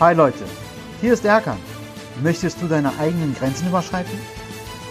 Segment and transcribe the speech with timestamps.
[0.00, 0.44] Hi Leute,
[1.00, 1.58] hier ist Erkan.
[2.22, 4.16] Möchtest du deine eigenen Grenzen überschreiten?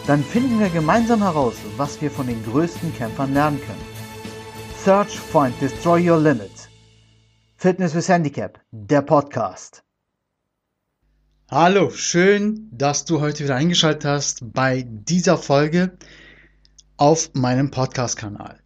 [0.06, 3.86] Dann finden wir gemeinsam heraus, was wir von den größten Kämpfern lernen können.
[4.84, 6.52] Search, Find, Destroy Your Limit.
[7.56, 9.82] Fitness with Handicap, der Podcast.
[11.50, 15.98] Hallo, schön, dass du heute wieder eingeschaltet hast bei dieser Folge
[16.98, 18.60] auf meinem Podcast-Kanal.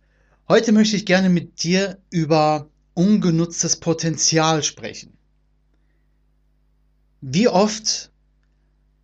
[0.50, 5.21] Heute möchte ich gerne mit dir über ungenutztes Potenzial sprechen.
[7.22, 8.10] Wie oft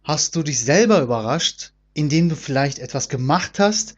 [0.04, 3.96] hast du dich selber überrascht, indem du vielleicht etwas gemacht hast,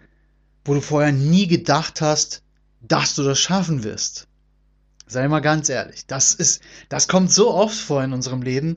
[0.65, 2.43] wo du vorher nie gedacht hast,
[2.81, 4.27] dass du das schaffen wirst?
[5.07, 8.75] Sei mal ganz ehrlich, das ist, das kommt so oft vor in unserem Leben,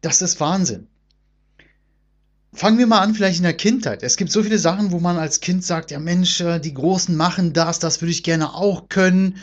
[0.00, 0.88] das ist Wahnsinn.
[2.54, 4.02] Fangen wir mal an, vielleicht in der Kindheit.
[4.02, 7.14] Es gibt so viele Sachen, wo man als Kind sagt, ja Mensch, äh, die Großen
[7.14, 9.36] machen das, das würde ich gerne auch können.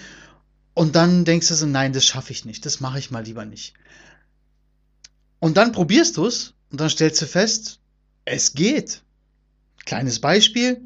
[0.74, 3.46] Und dann denkst du so, nein, das schaffe ich nicht, das mache ich mal lieber
[3.46, 3.76] nicht.
[5.40, 7.80] Und dann probierst du es und dann stellst du fest,
[8.26, 9.04] es geht.
[9.86, 10.82] Kleines Beispiel.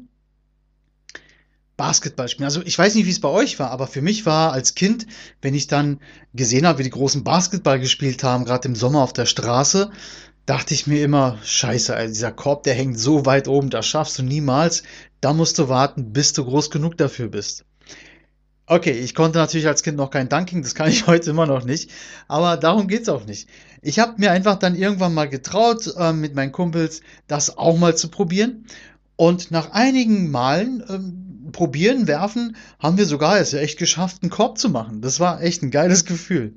[1.76, 2.44] Basketball spielen.
[2.44, 5.06] Also ich weiß nicht, wie es bei euch war, aber für mich war als Kind,
[5.40, 6.00] wenn ich dann
[6.34, 9.90] gesehen habe, wie die großen Basketball gespielt haben, gerade im Sommer auf der Straße,
[10.46, 14.18] dachte ich mir immer, scheiße, also dieser Korb, der hängt so weit oben, das schaffst
[14.18, 14.82] du niemals.
[15.20, 17.64] Da musst du warten, bis du groß genug dafür bist.
[18.66, 21.64] Okay, ich konnte natürlich als Kind noch kein Dunking, das kann ich heute immer noch
[21.64, 21.90] nicht,
[22.28, 23.48] aber darum geht's auch nicht.
[23.82, 27.96] Ich habe mir einfach dann irgendwann mal getraut, äh, mit meinen Kumpels das auch mal
[27.96, 28.64] zu probieren.
[29.16, 34.56] Und nach einigen Malen ähm, probieren, werfen, haben wir sogar es echt geschafft, einen Korb
[34.56, 35.00] zu machen.
[35.02, 36.54] Das war echt ein geiles Gefühl.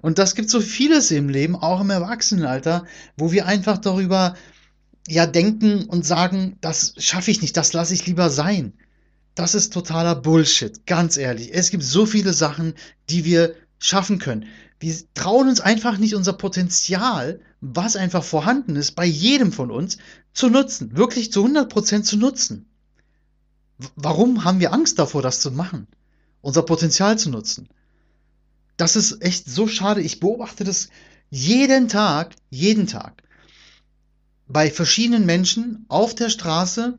[0.00, 2.84] Und das gibt so vieles im Leben, auch im Erwachsenenalter,
[3.16, 4.36] wo wir einfach darüber
[5.08, 8.74] ja denken und sagen, das schaffe ich nicht, das lasse ich lieber sein.
[9.34, 11.50] Das ist totaler Bullshit, ganz ehrlich.
[11.52, 12.74] Es gibt so viele Sachen,
[13.08, 14.46] die wir schaffen können.
[14.80, 19.98] Wir trauen uns einfach nicht unser Potenzial, was einfach vorhanden ist, bei jedem von uns
[20.32, 22.66] zu nutzen, wirklich zu 100% zu nutzen.
[23.94, 25.86] Warum haben wir Angst davor, das zu machen?
[26.40, 27.68] Unser Potenzial zu nutzen.
[28.78, 30.00] Das ist echt so schade.
[30.00, 30.88] Ich beobachte das
[31.28, 33.22] jeden Tag, jeden Tag.
[34.48, 36.98] Bei verschiedenen Menschen auf der Straße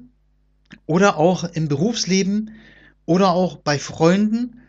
[0.85, 2.51] oder auch im Berufsleben
[3.05, 4.61] oder auch bei Freunden,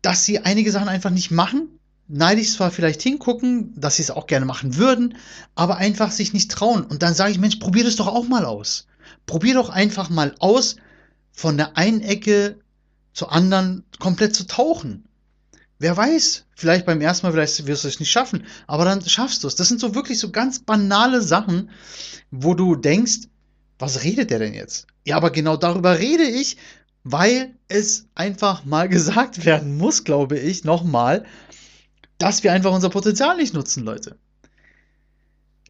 [0.00, 1.77] dass sie einige Sachen einfach nicht machen.
[2.08, 5.16] Neidisch zwar vielleicht hingucken, dass sie es auch gerne machen würden,
[5.54, 6.84] aber einfach sich nicht trauen.
[6.84, 8.86] Und dann sage ich, Mensch, probier das doch auch mal aus.
[9.26, 10.76] Probier doch einfach mal aus,
[11.32, 12.58] von der einen Ecke
[13.12, 15.04] zur anderen komplett zu tauchen.
[15.78, 19.44] Wer weiß, vielleicht beim ersten Mal, vielleicht wirst du es nicht schaffen, aber dann schaffst
[19.44, 19.54] du es.
[19.54, 21.70] Das sind so wirklich so ganz banale Sachen,
[22.30, 23.28] wo du denkst,
[23.78, 24.88] was redet der denn jetzt?
[25.04, 26.56] Ja, aber genau darüber rede ich,
[27.04, 31.24] weil es einfach mal gesagt werden muss, glaube ich, nochmal,
[32.18, 34.16] dass wir einfach unser Potenzial nicht nutzen, Leute.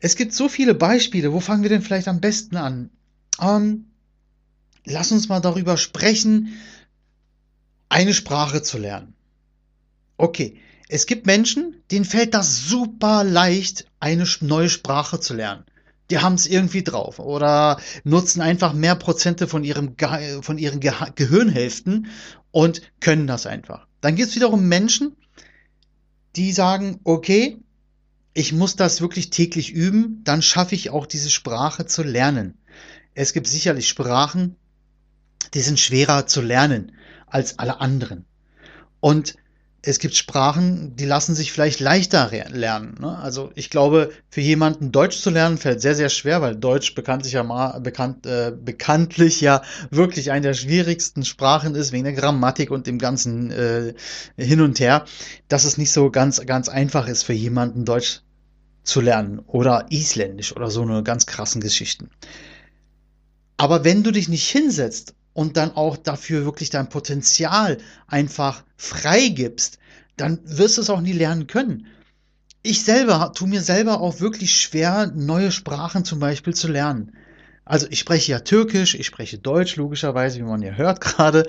[0.01, 1.33] Es gibt so viele Beispiele.
[1.33, 2.91] Wo fangen wir denn vielleicht am besten an?
[3.41, 3.87] Ähm,
[4.85, 6.55] lass uns mal darüber sprechen,
[7.89, 9.15] eine Sprache zu lernen.
[10.17, 15.65] Okay, es gibt Menschen, denen fällt das super leicht, eine neue Sprache zu lernen.
[16.11, 20.81] Die haben es irgendwie drauf oder nutzen einfach mehr Prozente von, ihrem Ge von ihren
[20.81, 22.07] Ge Gehirnhälften
[22.51, 23.87] und können das einfach.
[24.01, 25.17] Dann gibt es wiederum Menschen,
[26.39, 27.59] die sagen, okay,
[28.33, 32.57] ich muss das wirklich täglich üben, dann schaffe ich auch diese Sprache zu lernen.
[33.15, 34.55] Es gibt sicherlich Sprachen,
[35.55, 36.93] die sind schwerer zu lernen
[37.27, 38.25] als alle anderen.
[39.01, 39.35] Und
[39.89, 42.97] es gibt Sprachen, die lassen sich vielleicht leichter lernen.
[43.01, 43.17] Ne?
[43.17, 47.33] Also ich glaube, für jemanden Deutsch zu lernen fällt sehr, sehr schwer, weil Deutsch bekanntlich
[47.33, 52.71] ja, mal, bekannt, äh, bekanntlich ja wirklich eine der schwierigsten Sprachen ist, wegen der Grammatik
[52.71, 53.95] und dem ganzen äh,
[54.37, 55.07] Hin und Her,
[55.49, 58.21] dass es nicht so ganz, ganz einfach ist für jemanden Deutsch
[58.85, 62.11] zu lernen oder Isländisch oder so eine ganz krassen Geschichten.
[63.57, 69.79] Aber wenn du dich nicht hinsetzt und dann auch dafür wirklich dein Potenzial einfach freigibst,
[70.17, 71.87] dann wirst du es auch nie lernen können.
[72.65, 77.13] Ich selber tue mir selber auch wirklich schwer, neue Sprachen zum Beispiel zu lernen.
[77.65, 81.47] Also ich spreche ja Türkisch, ich spreche Deutsch logischerweise, wie man ja hört gerade,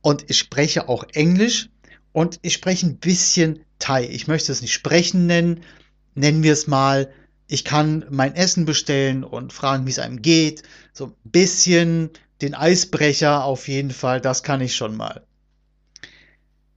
[0.00, 1.70] und ich spreche auch Englisch
[2.12, 4.08] und ich spreche ein bisschen Thai.
[4.08, 5.64] Ich möchte es nicht sprechen nennen,
[6.14, 7.10] nennen wir es mal.
[7.48, 10.62] Ich kann mein Essen bestellen und fragen, wie es einem geht.
[10.92, 12.10] So ein bisschen
[12.40, 15.22] den Eisbrecher auf jeden Fall, das kann ich schon mal.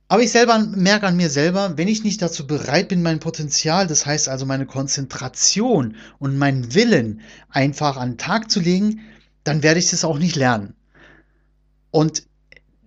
[0.09, 3.88] Aber ich selber merke an mir selber, wenn ich nicht dazu bereit bin, mein Potenzial,
[3.88, 9.01] das heißt also meine Konzentration und meinen Willen einfach an den Tag zu legen,
[9.44, 10.75] dann werde ich das auch nicht lernen.
[11.92, 12.24] Und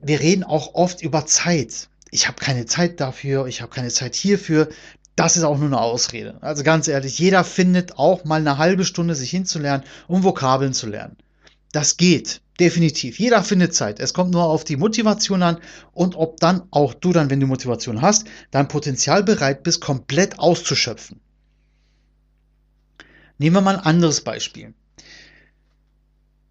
[0.00, 1.88] wir reden auch oft über Zeit.
[2.10, 4.68] Ich habe keine Zeit dafür, ich habe keine Zeit hierfür.
[5.14, 6.38] das ist auch nur eine Ausrede.
[6.40, 10.86] Also ganz ehrlich, jeder findet auch mal eine halbe Stunde sich hinzulernen, um Vokabeln zu
[10.86, 11.18] lernen.
[11.72, 13.18] Das geht, definitiv.
[13.18, 13.98] Jeder findet Zeit.
[13.98, 15.58] Es kommt nur auf die Motivation an
[15.92, 20.38] und ob dann auch du dann, wenn du Motivation hast, dein Potenzial bereit bist, komplett
[20.38, 21.20] auszuschöpfen.
[23.38, 24.74] Nehmen wir mal ein anderes Beispiel.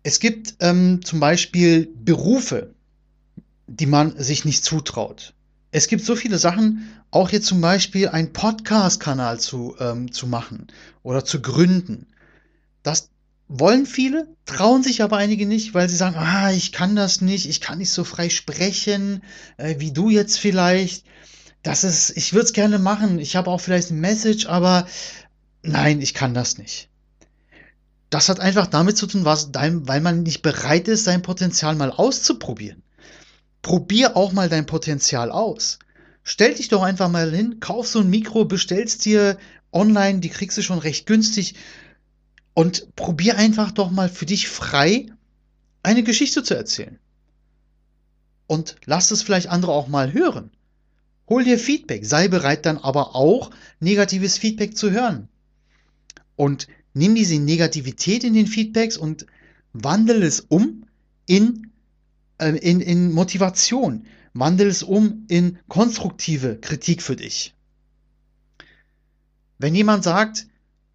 [0.01, 2.73] Es gibt ähm, zum Beispiel Berufe,
[3.67, 5.33] die man sich nicht zutraut.
[5.71, 10.67] Es gibt so viele Sachen, auch jetzt zum Beispiel einen Podcast-Kanal zu, ähm, zu machen
[11.03, 12.07] oder zu gründen.
[12.81, 13.11] Das
[13.49, 17.49] wollen viele, trauen sich aber einige nicht, weil sie sagen, ah, ich kann das nicht,
[17.49, 19.23] ich kann nicht so frei sprechen,
[19.57, 21.03] äh, wie du jetzt vielleicht.
[21.63, 24.87] Das ist, ich würde es gerne machen, ich habe auch vielleicht ein Message, aber
[25.63, 26.89] nein, ich kann das nicht.
[28.11, 31.91] Das hat einfach damit zu tun, was, weil man nicht bereit ist, sein Potenzial mal
[31.91, 32.83] auszuprobieren.
[33.61, 35.79] Probier auch mal dein Potenzial aus.
[36.23, 39.37] Stell dich doch einfach mal hin, kauf so ein Mikro, bestellst dir
[39.71, 41.55] online, die kriegst du schon recht günstig
[42.59, 45.05] und probier einfach doch mal für dich frei
[45.81, 46.99] eine Geschichte zu erzählen.
[48.47, 50.51] Und lass es vielleicht andere auch mal hören.
[51.29, 55.29] Hol dir Feedback, sei bereit dann aber auch negatives Feedback zu hören.
[56.35, 59.25] Und nimm diese Negativität in den Feedbacks und
[59.71, 60.85] wandel es um
[61.27, 61.71] in
[62.39, 64.05] äh, in, in Motivation.
[64.33, 67.55] Wandel es um in konstruktive Kritik für dich.
[69.59, 70.48] Wenn jemand sagt,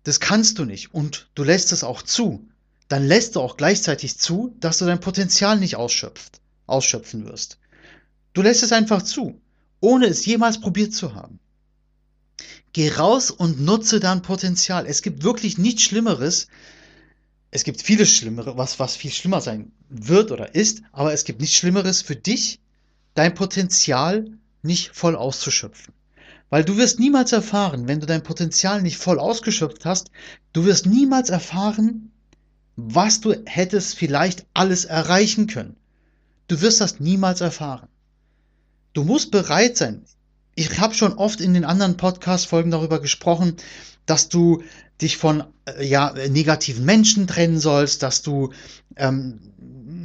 [0.05, 2.49] das kannst du nicht und du lässt es auch zu,
[2.89, 7.59] dann lässt du auch gleichzeitig zu, dass du dein Potenzial nicht ausschöpft, ausschöpfen wirst.
[8.35, 9.41] Du lässt es einfach zu,
[9.81, 11.41] ohne es jemals probiert zu haben.
[12.73, 14.87] Geh raus und nutze dein Potenzial.
[14.87, 16.49] Es gibt wirklich nichts Schlimmeres,
[17.51, 21.41] es gibt vieles Schlimmere, was, was viel schlimmer sein wird oder ist, aber es gibt
[21.41, 22.61] nichts Schlimmeres für dich,
[23.15, 24.27] dein Potenzial
[24.63, 25.94] nicht voll auszuschöpfen.
[26.55, 30.13] Weil du wirst niemals erfahren, wenn du dein Potenzial nicht voll ausgeschöpft hast,
[30.53, 32.13] du wirst niemals erfahren,
[32.77, 35.75] was du hättest vielleicht alles erreichen können.
[36.47, 37.89] Du wirst das niemals erfahren.
[38.93, 40.05] Du musst bereit sein.
[40.55, 43.57] Ich habe schon oft in den anderen Podcast-Folgen darüber gesprochen,
[44.07, 44.63] dass du
[45.03, 48.53] dich von äh, ja, negativen Menschen trennen sollst, dass du
[48.95, 49.41] ähm,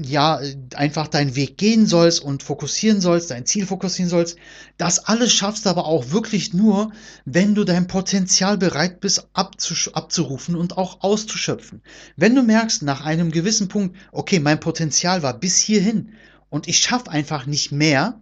[0.04, 0.40] ja
[0.76, 4.38] einfach deinen Weg gehen sollst und fokussieren sollst, dein Ziel fokussieren sollst.
[4.78, 6.92] Das alles schaffst du aber auch wirklich nur,
[7.26, 11.82] wenn du dein Potenzial bereit bist abzurufen und auch auszuschöpfen.
[12.16, 16.14] Wenn du merkst nach einem gewissen Punkt, okay, mein Potenzial war bis hierhin
[16.50, 18.20] und ich schaffe einfach nicht mehr,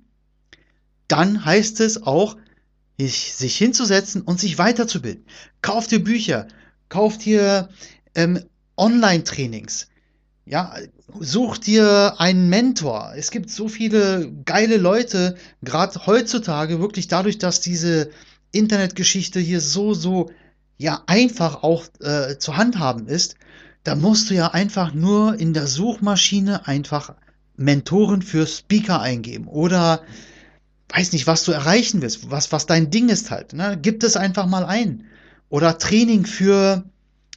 [1.07, 2.38] dann heißt es auch,
[3.00, 5.25] sich hinzusetzen und sich weiterzubilden.
[5.62, 6.47] Kauf dir Bücher,
[6.89, 7.69] kauf dir
[8.15, 8.44] ähm,
[8.75, 9.88] Online-Trainings.
[10.49, 10.75] Ja,
[11.19, 13.11] such dir einen Mentor.
[13.17, 18.11] Es gibt so viele geile Leute, gerade heutzutage, wirklich dadurch, dass diese
[18.53, 20.31] Internetgeschichte hier so, so,
[20.77, 23.35] ja, einfach auch äh, zu handhaben ist.
[23.83, 27.15] Da musst du ja einfach nur in der Suchmaschine einfach
[27.57, 30.03] Mentoren für Speaker eingeben oder
[30.89, 33.51] weiß nicht, was du erreichen willst, was, was dein Ding ist halt.
[33.51, 33.77] Ne?
[33.81, 35.05] Gib es einfach mal ein.
[35.50, 36.85] Oder Training für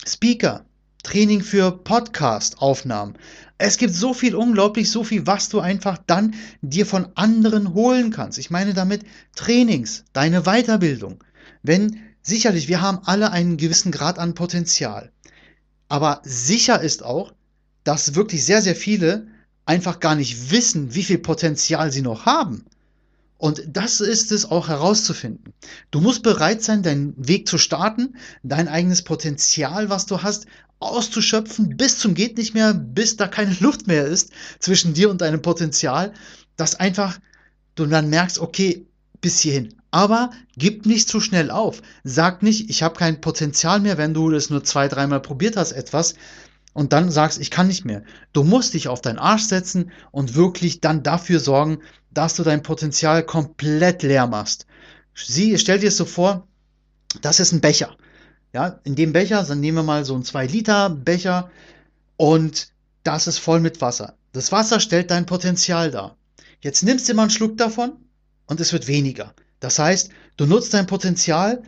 [0.06, 0.64] Speaker,
[1.02, 3.14] Training für Podcast-Aufnahmen.
[3.58, 8.10] Es gibt so viel, unglaublich so viel, was du einfach dann dir von anderen holen
[8.10, 8.38] kannst.
[8.38, 9.02] Ich meine damit
[9.34, 11.24] Trainings, deine Weiterbildung.
[11.62, 15.10] Wenn, sicherlich, wir haben alle einen gewissen Grad an Potenzial.
[15.88, 17.32] Aber sicher ist auch,
[17.84, 19.26] dass wirklich sehr, sehr viele
[19.66, 22.64] einfach gar nicht wissen, wie viel Potenzial sie noch haben.
[23.40, 25.54] Und das ist es auch herauszufinden.
[25.90, 30.44] Du musst bereit sein, deinen Weg zu starten, dein eigenes Potenzial, was du hast,
[30.78, 35.22] auszuschöpfen, bis zum geht nicht mehr, bis da keine Luft mehr ist zwischen dir und
[35.22, 36.12] deinem Potenzial,
[36.56, 37.18] dass einfach
[37.76, 38.84] du dann merkst, okay,
[39.22, 39.74] bis hierhin.
[39.90, 41.80] Aber gib nicht zu schnell auf.
[42.04, 45.72] Sag nicht, ich habe kein Potenzial mehr, wenn du das nur zwei, dreimal probiert hast,
[45.72, 46.14] etwas,
[46.72, 48.04] und dann sagst, ich kann nicht mehr.
[48.32, 51.78] Du musst dich auf deinen Arsch setzen und wirklich dann dafür sorgen,
[52.10, 54.66] dass du dein Potenzial komplett leer machst.
[55.14, 56.46] Sieh, stell dir es so vor,
[57.22, 57.96] das ist ein Becher.
[58.52, 61.50] Ja, in dem Becher, dann nehmen wir mal so einen 2 Liter Becher
[62.16, 62.68] und
[63.04, 64.16] das ist voll mit Wasser.
[64.32, 66.16] Das Wasser stellt dein Potenzial dar.
[66.60, 67.92] Jetzt nimmst du mal einen Schluck davon
[68.46, 69.34] und es wird weniger.
[69.60, 71.62] Das heißt, du nutzt dein Potenzial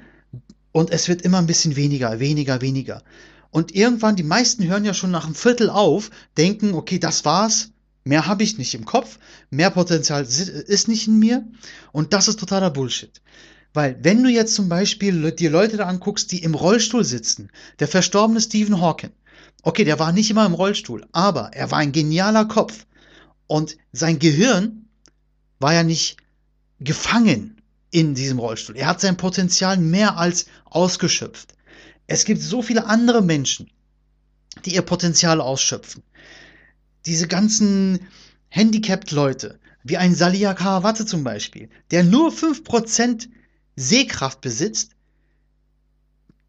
[0.73, 3.03] und es wird immer ein bisschen weniger, weniger, weniger.
[3.51, 7.72] Und irgendwann, die meisten hören ja schon nach einem Viertel auf, denken, okay, das war's,
[8.05, 9.19] mehr habe ich nicht im Kopf,
[9.51, 11.47] mehr Potenzial ist nicht in mir
[11.93, 13.21] und das ist totaler Bullshit.
[13.75, 17.89] Weil wenn du jetzt zum Beispiel dir Leute da anguckst, die im Rollstuhl sitzen, der
[17.89, 19.13] verstorbene Stephen Hawking,
[19.63, 22.87] okay, der war nicht immer im Rollstuhl, aber er war ein genialer Kopf
[23.47, 24.89] und sein Gehirn
[25.59, 26.17] war ja nicht
[26.81, 28.77] gefangen in diesem Rollstuhl.
[28.77, 31.55] Er hat sein Potenzial mehr als ausgeschöpft.
[32.07, 33.71] Es gibt so viele andere Menschen,
[34.65, 36.03] die ihr Potenzial ausschöpfen.
[37.07, 38.01] Diese ganzen
[38.49, 43.29] Handicapped-Leute, wie ein Salia Karawatte zum Beispiel, der nur 5%
[43.77, 44.93] Sehkraft besitzt,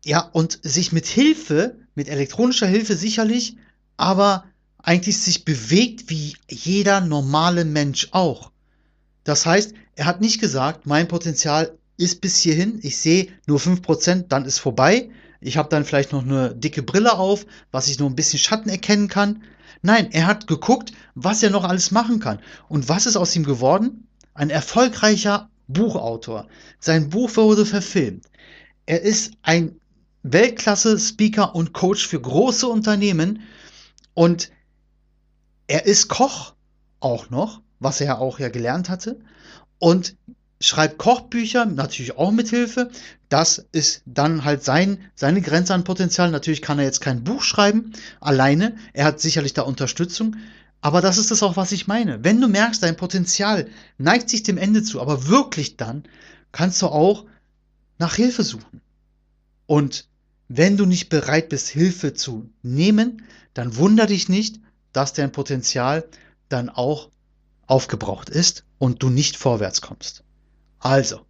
[0.06, 3.56] ja, und sich mit Hilfe, mit elektronischer Hilfe sicherlich,
[3.96, 4.44] aber
[4.78, 8.52] eigentlich sich bewegt wie jeder normale Mensch auch.
[9.24, 14.28] Das heißt, er hat nicht gesagt, mein Potenzial ist bis hierhin, ich sehe nur 5%,
[14.28, 15.10] dann ist vorbei.
[15.40, 18.70] Ich habe dann vielleicht noch eine dicke Brille auf, was ich nur ein bisschen Schatten
[18.70, 19.44] erkennen kann.
[19.82, 22.40] Nein, er hat geguckt, was er noch alles machen kann.
[22.68, 24.08] Und was ist aus ihm geworden?
[24.34, 26.48] Ein erfolgreicher Buchautor.
[26.80, 28.26] Sein Buch wurde verfilmt.
[28.86, 29.80] Er ist ein
[30.24, 33.42] Weltklasse-Speaker und Coach für große Unternehmen
[34.14, 34.52] und
[35.68, 36.54] er ist Koch
[37.00, 39.20] auch noch, was er auch ja gelernt hatte
[39.80, 40.16] und
[40.62, 42.90] schreibt Kochbücher, natürlich auch mit Hilfe.
[43.34, 46.30] Das ist dann halt sein, seine Grenze an Potenzial.
[46.30, 48.76] Natürlich kann er jetzt kein Buch schreiben, alleine.
[48.94, 50.36] Er hat sicherlich da Unterstützung.
[50.82, 52.24] Aber das ist es auch, was ich meine.
[52.24, 56.04] Wenn du merkst, dein Potenzial neigt sich dem Ende zu, aber wirklich dann,
[56.52, 57.26] kannst du auch
[57.98, 58.82] nach Hilfe suchen.
[59.66, 60.08] Und
[60.48, 63.24] wenn du nicht bereit bist, Hilfe zu nehmen,
[63.56, 64.60] dann wunder dich nicht,
[64.92, 66.08] dass dein Potenzial
[66.50, 67.10] dann auch
[67.66, 70.24] aufgebraucht ist und du nicht vorwärts kommst.
[70.78, 71.26] Also,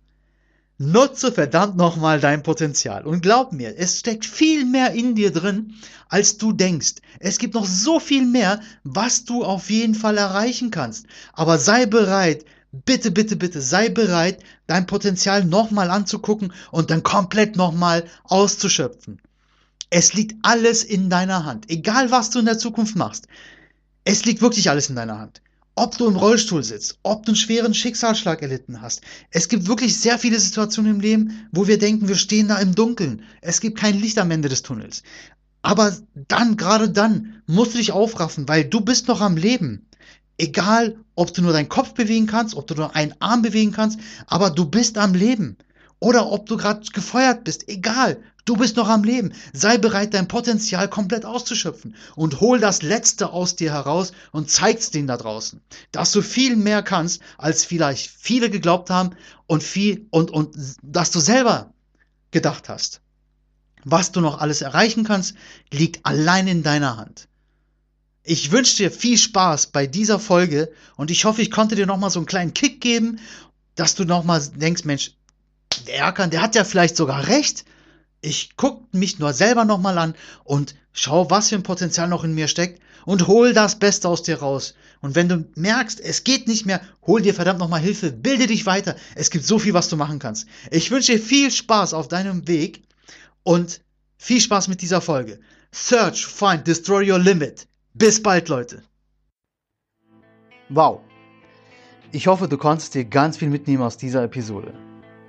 [0.77, 5.75] nutze verdammt nochmal dein Potenzial und glaub mir, es steckt viel mehr in dir drin,
[6.09, 6.95] als du denkst.
[7.19, 11.05] Es gibt noch so viel mehr, was du auf jeden Fall erreichen kannst.
[11.33, 17.55] Aber sei bereit, bitte, bitte, bitte, sei bereit, dein Potenzial nochmal anzugucken und dann komplett
[17.55, 19.21] nochmal auszuschöpfen.
[19.89, 21.69] Es liegt alles in deiner Hand.
[21.69, 23.27] Egal, was du in der Zukunft machst.
[24.03, 25.41] Es liegt wirklich alles in deiner Hand.
[25.75, 29.01] Ob du im Rollstuhl sitzt, ob du einen schweren Schicksalsschlag erlitten hast.
[29.31, 32.75] Es gibt wirklich sehr viele Situationen im Leben, wo wir denken, wir stehen da im
[32.75, 33.23] Dunkeln.
[33.41, 35.01] Es gibt kein Licht am Ende des Tunnels.
[35.63, 39.87] Aber dann, gerade dann, musst du dich aufraffen, weil du bist noch am Leben.
[40.37, 43.99] Egal, ob du nur deinen Kopf bewegen kannst, ob du nur einen Arm bewegen kannst,
[44.27, 45.57] aber du bist am Leben.
[46.03, 48.21] Oder ob du gerade gefeuert bist, egal.
[48.43, 49.31] Du bist noch am Leben.
[49.53, 51.95] Sei bereit, dein Potenzial komplett auszuschöpfen.
[52.17, 55.61] Und hol das Letzte aus dir heraus und zeig's denen da draußen.
[55.93, 59.11] Dass du viel mehr kannst, als vielleicht viele geglaubt haben
[59.47, 61.71] und viel, und, und, dass du selber
[62.31, 62.99] gedacht hast.
[63.85, 65.35] Was du noch alles erreichen kannst,
[65.71, 67.29] liegt allein in deiner Hand.
[68.23, 72.09] Ich wünsche dir viel Spaß bei dieser Folge und ich hoffe, ich konnte dir nochmal
[72.09, 73.21] so einen kleinen Kick geben,
[73.75, 75.13] dass du nochmal denkst, Mensch,
[75.85, 77.65] der Erkan, der hat ja vielleicht sogar recht
[78.23, 82.33] ich guck mich nur selber nochmal an und schau, was für ein Potenzial noch in
[82.33, 84.75] mir steckt und hol das Beste aus dir raus.
[85.01, 88.65] Und wenn du merkst, es geht nicht mehr, hol dir verdammt nochmal Hilfe, bilde dich
[88.65, 88.95] weiter.
[89.15, 90.47] Es gibt so viel, was du machen kannst.
[90.71, 92.83] Ich wünsche dir viel Spaß auf deinem Weg
[93.43, 93.81] und
[94.17, 95.39] viel Spaß mit dieser Folge.
[95.73, 97.67] Search, find, destroy your limit.
[97.93, 98.83] Bis bald, Leute.
[100.69, 101.01] Wow.
[102.13, 104.73] Ich hoffe, du konntest dir ganz viel mitnehmen aus dieser Episode.